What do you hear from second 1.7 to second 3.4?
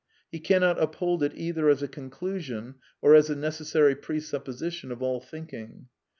a conclusion or as a